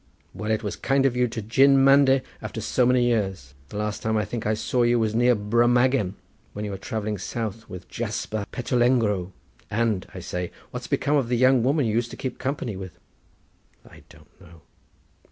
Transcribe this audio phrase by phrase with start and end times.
[0.33, 3.53] Well, it was kind of you to jin mande after so many years.
[3.69, 6.15] The last time I think I saw you was near Brummagem,
[6.53, 9.31] when you were travelling about with Jasper Petulengro
[9.69, 12.97] and—I say, what's become of the young woman you used to keep company with?"
[13.87, 14.61] "I don't know."